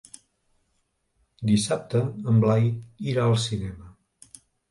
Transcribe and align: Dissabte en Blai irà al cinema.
Dissabte 1.49 2.01
en 2.33 2.41
Blai 2.45 2.65
irà 3.13 3.27
al 3.33 3.39
cinema. 3.47 3.93